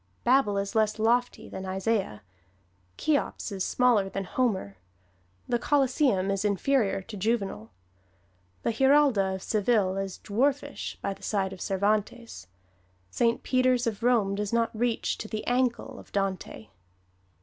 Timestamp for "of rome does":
13.85-14.51